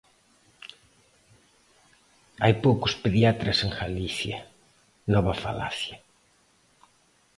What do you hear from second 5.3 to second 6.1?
falacia.